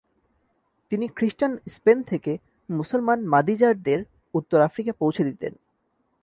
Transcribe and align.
তিনি 0.91 1.05
খ্রিস্টান 1.07 1.51
স্পেন 1.67 1.97
থেকে 2.03 2.31
মুসলমান 2.69 3.19
মাদিজারদের 3.25 3.99
উত্তর 4.33 4.59
আফ্রিকা 4.61 4.93
পৌঁছে 4.93 5.23
দিতেন। 5.23 5.53